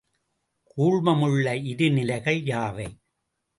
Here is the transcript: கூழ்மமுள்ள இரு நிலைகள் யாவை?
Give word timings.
கூழ்மமுள்ள 0.71 1.53
இரு 1.65 1.89
நிலைகள் 1.91 2.41
யாவை? 2.43 2.89